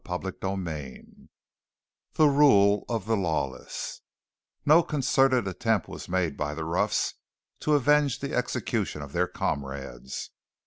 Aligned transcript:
CHAPTER 0.03 0.31
XXXVI 0.31 1.27
THE 2.15 2.25
RULE 2.27 2.85
OF 2.89 3.05
THE 3.05 3.15
LAWLESS 3.15 4.01
No 4.65 4.81
concerted 4.81 5.47
attempt 5.47 5.87
was 5.87 6.09
made 6.09 6.35
by 6.35 6.55
the 6.55 6.65
roughs 6.65 7.13
to 7.59 7.73
avenge 7.75 8.17
the 8.17 8.33
execution 8.33 9.03
of 9.03 9.13
their 9.13 9.27
comrades. 9.27 10.31